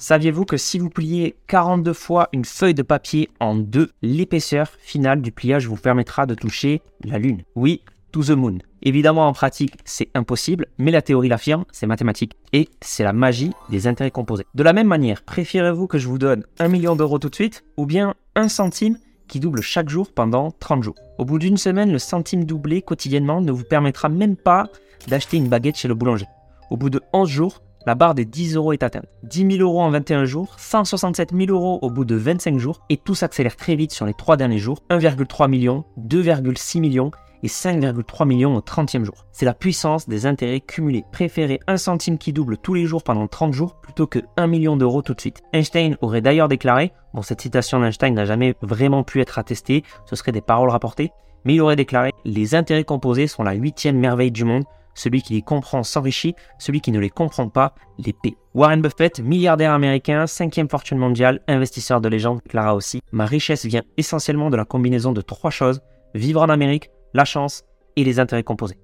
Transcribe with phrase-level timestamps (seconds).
[0.00, 5.20] Saviez-vous que si vous pliez 42 fois une feuille de papier en deux, l'épaisseur finale
[5.20, 7.42] du pliage vous permettra de toucher la Lune?
[7.54, 8.60] Oui, to the moon.
[8.80, 12.32] Évidemment, en pratique, c'est impossible, mais la théorie l'affirme, c'est mathématique.
[12.54, 14.46] Et c'est la magie des intérêts composés.
[14.54, 17.62] De la même manière, préférez-vous que je vous donne un million d'euros tout de suite
[17.76, 18.96] ou bien un centime
[19.28, 20.96] qui double chaque jour pendant 30 jours?
[21.18, 24.70] Au bout d'une semaine, le centime doublé quotidiennement ne vous permettra même pas
[25.08, 26.26] d'acheter une baguette chez le boulanger.
[26.70, 29.06] Au bout de 11 jours, la barre des 10 euros est atteinte.
[29.24, 32.96] 10 000 euros en 21 jours, 167 000 euros au bout de 25 jours, et
[32.96, 34.80] tout s'accélère très vite sur les 3 derniers jours.
[34.90, 37.10] 1,3 million, 2,6 millions
[37.42, 39.26] et 5,3 millions au 30e jour.
[39.32, 41.04] C'est la puissance des intérêts cumulés.
[41.10, 44.76] Préférez un centime qui double tous les jours pendant 30 jours plutôt que 1 million
[44.76, 45.40] d'euros tout de suite.
[45.52, 50.16] Einstein aurait d'ailleurs déclaré, bon cette citation d'Einstein n'a jamais vraiment pu être attestée, ce
[50.16, 51.12] seraient des paroles rapportées,
[51.44, 55.34] mais il aurait déclaré Les intérêts composés sont la huitième merveille du monde, celui qui
[55.34, 58.36] les comprend s'enrichit, celui qui ne les comprend pas les paie.
[58.54, 63.82] Warren Buffett, milliardaire américain, cinquième fortune mondiale, investisseur de légende, déclara aussi Ma richesse vient
[63.96, 65.80] essentiellement de la combinaison de trois choses
[66.14, 67.62] vivre en Amérique, la chance
[67.96, 68.78] et les intérêts composés.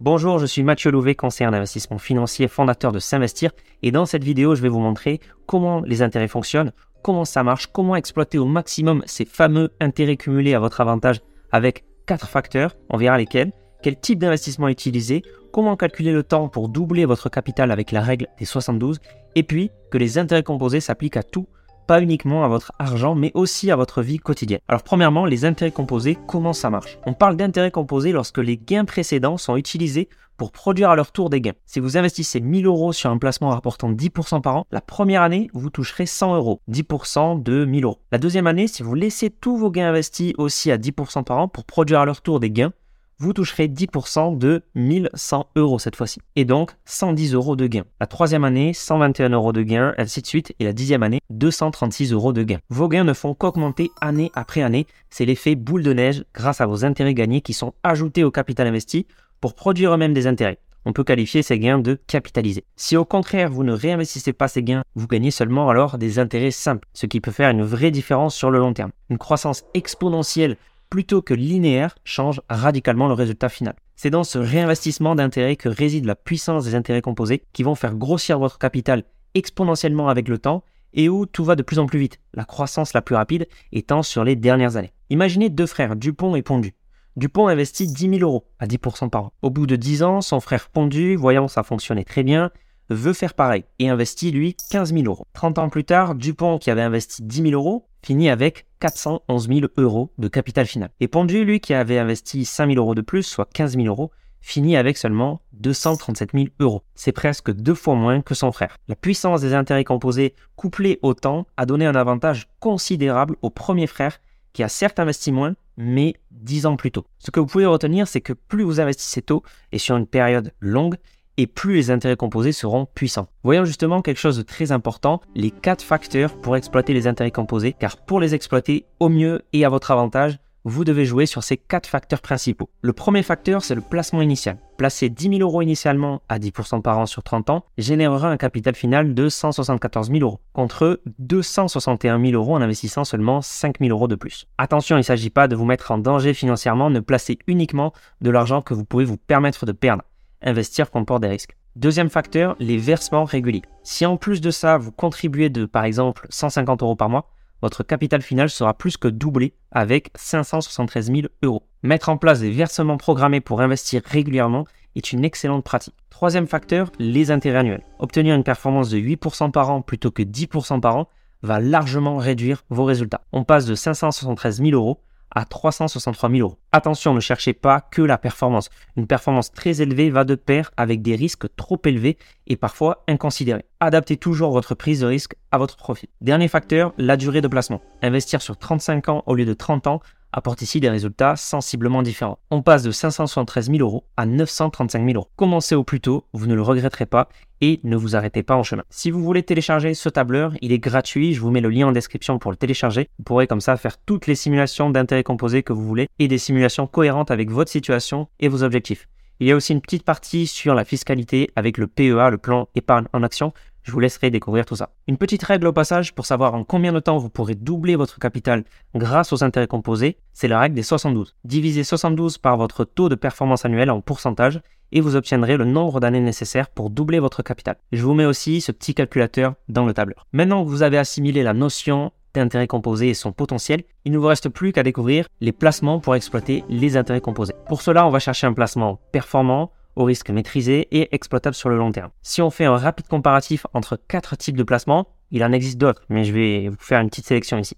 [0.00, 3.52] Bonjour, je suis Mathieu Louvet, conseiller en investissement financier, fondateur de S'investir,
[3.82, 7.68] et dans cette vidéo, je vais vous montrer comment les intérêts fonctionnent, comment ça marche,
[7.68, 11.20] comment exploiter au maximum ces fameux intérêts cumulés à votre avantage
[11.52, 13.52] avec quatre facteurs, on verra lesquels,
[13.82, 18.28] quel type d'investissement utiliser, comment calculer le temps pour doubler votre capital avec la règle
[18.38, 19.00] des 72,
[19.34, 21.46] et puis que les intérêts composés s'appliquent à tout,
[21.86, 24.60] pas uniquement à votre argent, mais aussi à votre vie quotidienne.
[24.68, 26.98] Alors premièrement, les intérêts composés, comment ça marche?
[27.06, 31.28] On parle d'intérêts composés lorsque les gains précédents sont utilisés pour produire à leur tour
[31.28, 31.52] des gains.
[31.66, 35.50] Si vous investissez 1000 euros sur un placement rapportant 10% par an, la première année,
[35.52, 37.98] vous toucherez 100 euros, 10% de 1000 euros.
[38.10, 41.48] La deuxième année, si vous laissez tous vos gains investis aussi à 10% par an
[41.48, 42.72] pour produire à leur tour des gains,
[43.18, 46.20] vous toucherez 10% de 1100 euros cette fois-ci.
[46.36, 47.84] Et donc 110 euros de gain.
[48.00, 50.54] La troisième année, 121 euros de gain, ainsi de suite.
[50.58, 52.58] Et la dixième année, 236 euros de gain.
[52.68, 54.86] Vos gains ne font qu'augmenter année après année.
[55.10, 58.66] C'est l'effet boule de neige grâce à vos intérêts gagnés qui sont ajoutés au capital
[58.66, 59.06] investi
[59.40, 60.58] pour produire eux-mêmes des intérêts.
[60.84, 62.64] On peut qualifier ces gains de capitalisés.
[62.74, 66.50] Si au contraire vous ne réinvestissez pas ces gains, vous gagnez seulement alors des intérêts
[66.50, 68.90] simples, ce qui peut faire une vraie différence sur le long terme.
[69.08, 70.56] Une croissance exponentielle
[70.92, 73.74] plutôt que linéaire change radicalement le résultat final.
[73.96, 77.94] C'est dans ce réinvestissement d'intérêts que réside la puissance des intérêts composés qui vont faire
[77.94, 81.98] grossir votre capital exponentiellement avec le temps et où tout va de plus en plus
[81.98, 84.92] vite, la croissance la plus rapide étant sur les dernières années.
[85.08, 86.74] Imaginez deux frères, Dupont et Pondu.
[87.16, 89.32] Dupont investit 10 000 euros à 10% par an.
[89.40, 92.50] Au bout de 10 ans, son frère Pondu, voyant ça fonctionnait très bien,
[92.90, 95.26] veut faire pareil et investit lui 15 000 euros.
[95.32, 99.60] 30 ans plus tard, Dupont, qui avait investi 10 000 euros, finit avec 411 000
[99.76, 100.90] euros de capital final.
[101.00, 104.10] Et Pondu, lui, qui avait investi 5 000 euros de plus, soit 15 000 euros,
[104.40, 106.82] finit avec seulement 237 000 euros.
[106.94, 108.76] C'est presque deux fois moins que son frère.
[108.88, 113.86] La puissance des intérêts composés couplés au temps a donné un avantage considérable au premier
[113.86, 114.20] frère
[114.52, 117.06] qui a certes investi moins, mais 10 ans plus tôt.
[117.18, 120.52] Ce que vous pouvez retenir, c'est que plus vous investissez tôt et sur une période
[120.60, 120.96] longue,
[121.36, 123.28] et plus les intérêts composés seront puissants.
[123.42, 127.74] Voyons justement quelque chose de très important, les quatre facteurs pour exploiter les intérêts composés,
[127.78, 131.56] car pour les exploiter au mieux et à votre avantage, vous devez jouer sur ces
[131.56, 132.70] quatre facteurs principaux.
[132.82, 134.58] Le premier facteur, c'est le placement initial.
[134.76, 138.74] Placer 10 000 euros initialement à 10% par an sur 30 ans générera un capital
[138.74, 144.08] final de 174 000 euros, contre 261 000 euros en investissant seulement 5 000 euros
[144.08, 144.46] de plus.
[144.58, 148.30] Attention, il ne s'agit pas de vous mettre en danger financièrement, ne placez uniquement de
[148.30, 150.04] l'argent que vous pouvez vous permettre de perdre
[150.42, 151.56] investir comporte des risques.
[151.76, 153.62] Deuxième facteur, les versements réguliers.
[153.82, 157.30] Si en plus de ça, vous contribuez de, par exemple, 150 euros par mois,
[157.62, 161.62] votre capital final sera plus que doublé avec 573 000 euros.
[161.82, 164.66] Mettre en place des versements programmés pour investir régulièrement
[164.96, 165.94] est une excellente pratique.
[166.10, 167.84] Troisième facteur, les intérêts annuels.
[167.98, 171.08] Obtenir une performance de 8% par an plutôt que 10% par an
[171.42, 173.22] va largement réduire vos résultats.
[173.32, 175.00] On passe de 573 000 euros
[175.34, 176.58] à 363 000 euros.
[176.72, 178.70] Attention, ne cherchez pas que la performance.
[178.96, 183.64] Une performance très élevée va de pair avec des risques trop élevés et parfois inconsidérés.
[183.80, 186.08] Adaptez toujours votre prise de risque à votre profit.
[186.20, 187.80] Dernier facteur, la durée de placement.
[188.02, 190.00] Investir sur 35 ans au lieu de 30 ans
[190.32, 192.38] apporte ici des résultats sensiblement différents.
[192.50, 195.28] On passe de 573 000 euros à 935 000 euros.
[195.36, 197.28] Commencez au plus tôt, vous ne le regretterez pas
[197.60, 198.82] et ne vous arrêtez pas en chemin.
[198.90, 201.92] Si vous voulez télécharger ce tableur, il est gratuit, je vous mets le lien en
[201.92, 203.08] description pour le télécharger.
[203.18, 206.38] Vous pourrez comme ça faire toutes les simulations d'intérêts composés que vous voulez et des
[206.38, 209.08] simulations cohérentes avec votre situation et vos objectifs.
[209.40, 212.68] Il y a aussi une petite partie sur la fiscalité avec le PEA, le plan
[212.76, 213.52] épargne en action,
[213.82, 214.90] Je vous laisserai découvrir tout ça.
[215.08, 218.18] Une petite règle au passage pour savoir en combien de temps vous pourrez doubler votre
[218.18, 218.64] capital
[218.94, 221.34] grâce aux intérêts composés, c'est la règle des 72.
[221.44, 224.60] Divisez 72 par votre taux de performance annuel en pourcentage
[224.92, 227.76] et vous obtiendrez le nombre d'années nécessaires pour doubler votre capital.
[227.92, 230.26] Je vous mets aussi ce petit calculateur dans le tableur.
[230.32, 234.26] Maintenant que vous avez assimilé la notion d'intérêt composé et son potentiel, il ne vous
[234.26, 237.54] reste plus qu'à découvrir les placements pour exploiter les intérêts composés.
[237.68, 241.76] Pour cela, on va chercher un placement performant, au risque maîtrisé et exploitable sur le
[241.76, 242.10] long terme.
[242.22, 246.02] Si on fait un rapide comparatif entre quatre types de placements, il en existe d'autres,
[246.08, 247.76] mais je vais vous faire une petite sélection ici.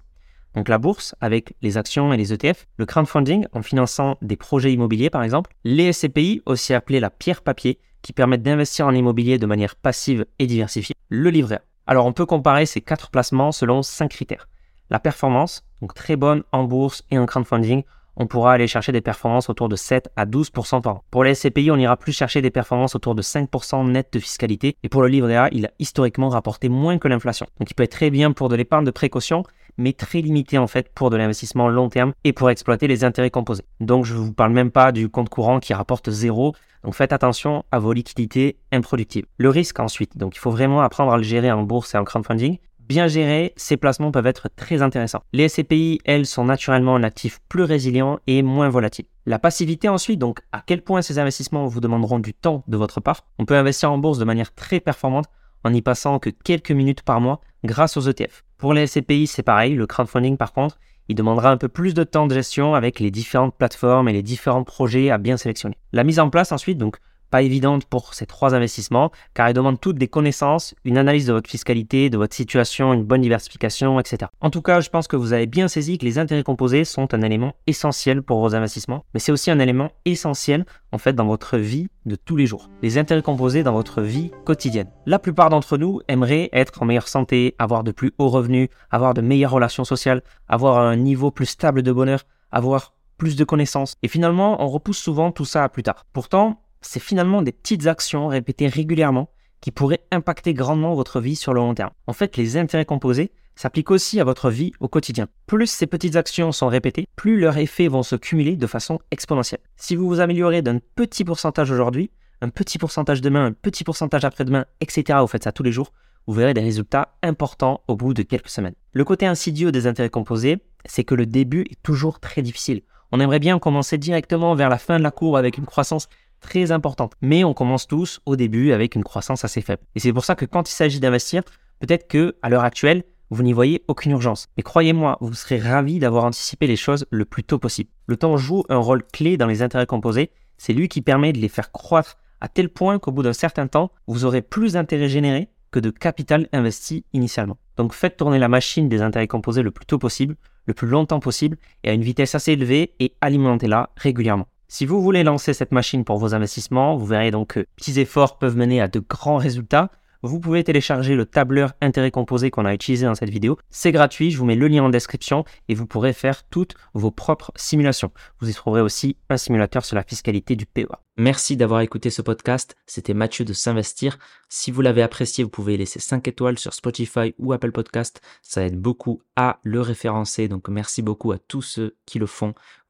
[0.55, 4.73] Donc la bourse avec les actions et les ETF, le crowdfunding en finançant des projets
[4.73, 9.39] immobiliers par exemple, les SCPI aussi appelés la pierre papier qui permettent d'investir en immobilier
[9.39, 13.83] de manière passive et diversifiée, le livret Alors on peut comparer ces quatre placements selon
[13.83, 14.49] cinq critères.
[14.91, 17.83] La performance, donc très bonne en bourse et en crowdfunding,
[18.17, 21.05] on pourra aller chercher des performances autour de 7 à 12% par an.
[21.11, 24.77] Pour les SCPI, on ira plus chercher des performances autour de 5% net de fiscalité.
[24.83, 27.47] Et pour le livret A, il a historiquement rapporté moins que l'inflation.
[27.59, 29.43] Donc il peut être très bien pour de l'épargne de précaution,
[29.77, 33.31] mais très limité en fait pour de l'investissement long terme et pour exploiter les intérêts
[33.31, 33.65] composés.
[33.81, 36.55] Donc je ne vous parle même pas du compte courant qui rapporte zéro.
[36.85, 39.25] Donc faites attention à vos liquidités improductives.
[39.39, 42.05] Le risque ensuite, donc il faut vraiment apprendre à le gérer en bourse et en
[42.05, 42.59] crowdfunding.
[42.87, 45.23] Bien gérés, ces placements peuvent être très intéressants.
[45.33, 49.07] Les SCPI, elles, sont naturellement un actif plus résilient et moins volatile.
[49.25, 53.01] La passivité ensuite, donc à quel point ces investissements vous demanderont du temps de votre
[53.01, 53.25] part.
[53.39, 55.25] On peut investir en bourse de manière très performante
[55.65, 58.45] en n'y passant que quelques minutes par mois grâce aux ETF.
[58.59, 60.79] Pour les SCPI, c'est pareil, le crowdfunding par contre,
[61.09, 64.23] il demandera un peu plus de temps de gestion avec les différentes plateformes et les
[64.23, 65.79] différents projets à bien sélectionner.
[65.93, 66.99] La mise en place ensuite, donc
[67.31, 71.33] pas évidente pour ces trois investissements, car elles demandent toutes des connaissances, une analyse de
[71.33, 74.31] votre fiscalité, de votre situation, une bonne diversification, etc.
[74.41, 77.13] En tout cas, je pense que vous avez bien saisi que les intérêts composés sont
[77.15, 81.27] un élément essentiel pour vos investissements, mais c'est aussi un élément essentiel en fait dans
[81.27, 82.69] votre vie de tous les jours.
[82.83, 84.91] Les intérêts composés dans votre vie quotidienne.
[85.07, 89.15] La plupart d'entre nous aimeraient être en meilleure santé, avoir de plus hauts revenus, avoir
[89.15, 93.95] de meilleures relations sociales, avoir un niveau plus stable de bonheur, avoir plus de connaissances.
[94.03, 96.05] Et finalement, on repousse souvent tout ça à plus tard.
[96.13, 101.55] Pourtant, c'est finalement des petites actions répétées régulièrement qui pourraient impacter grandement votre vie sur
[101.55, 101.91] le long terme.
[102.07, 105.29] En fait, les intérêts composés s'appliquent aussi à votre vie au quotidien.
[105.47, 109.61] Plus ces petites actions sont répétées, plus leurs effets vont se cumuler de façon exponentielle.
[109.77, 112.11] Si vous vous améliorez d'un petit pourcentage aujourd'hui,
[112.41, 115.93] un petit pourcentage demain, un petit pourcentage après-demain, etc., vous faites ça tous les jours,
[116.27, 118.75] vous verrez des résultats importants au bout de quelques semaines.
[118.93, 122.83] Le côté insidieux des intérêts composés, c'est que le début est toujours très difficile.
[123.13, 126.09] On aimerait bien commencer directement vers la fin de la courbe avec une croissance
[126.45, 127.15] très importante.
[127.21, 129.83] Mais on commence tous au début avec une croissance assez faible.
[129.95, 131.43] Et c'est pour ça que quand il s'agit d'investir,
[131.81, 134.47] peut-être que à l'heure actuelle, vous n'y voyez aucune urgence.
[134.57, 137.91] Mais croyez-moi, vous serez ravi d'avoir anticipé les choses le plus tôt possible.
[138.07, 140.31] Le temps joue un rôle clé dans les intérêts composés.
[140.59, 143.67] C'est lui qui permet de les faire croître à tel point qu'au bout d'un certain
[143.67, 147.59] temps, vous aurez plus d'intérêts générés que de capital investi initialement.
[147.77, 150.37] Donc faites tourner la machine des intérêts composés le plus tôt possible,
[150.67, 154.47] le plus longtemps possible et à une vitesse assez élevée et alimentez-la régulièrement.
[154.69, 158.39] Si vous voulez lancer cette machine pour vos investissements, vous verrez donc que petits efforts
[158.39, 159.91] peuvent mener à de grands résultats.
[160.23, 163.59] Vous pouvez télécharger le tableur intérêt composé qu'on a utilisé dans cette vidéo.
[163.69, 167.11] C'est gratuit, je vous mets le lien en description et vous pourrez faire toutes vos
[167.11, 168.11] propres simulations.
[168.41, 170.87] Vous y trouverez aussi un simulateur sur la fiscalité du PEA.
[171.19, 172.75] Merci d'avoir écouté ce podcast.
[172.87, 174.19] C'était Mathieu de S'investir.
[174.49, 178.23] Si vous l'avez apprécié, vous pouvez laisser 5 étoiles sur Spotify ou Apple Podcast.
[178.41, 180.49] Ça aide beaucoup à le référencer.
[180.49, 182.55] Donc merci beaucoup à tous ceux qui le font.